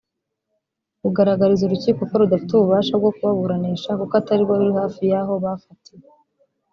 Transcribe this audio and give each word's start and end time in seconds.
bagaragariza 1.03 1.61
urukiko 1.65 2.01
ko 2.09 2.13
rudafite 2.21 2.51
ububasha 2.53 2.93
bwo 3.01 3.11
kubaburanisha 3.15 3.89
kuko 3.99 4.13
atari 4.21 4.41
rwo 4.45 4.53
ruri 4.59 4.73
hafi 4.81 5.01
y’aho 5.11 5.33
bafatiwe 5.43 6.07